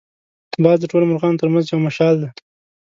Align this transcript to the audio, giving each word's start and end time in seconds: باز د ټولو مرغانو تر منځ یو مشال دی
باز 0.63 0.77
د 0.81 0.85
ټولو 0.91 1.05
مرغانو 1.09 1.39
تر 1.41 1.47
منځ 1.53 1.65
یو 1.67 1.83
مشال 1.87 2.15
دی 2.21 2.29